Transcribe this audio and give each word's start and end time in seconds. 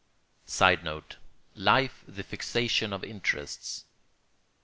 [Sidenote: 0.47 1.17
Life 1.53 2.03
the 2.07 2.23
fixation 2.23 2.91
of 2.91 3.03
interests. 3.03 3.85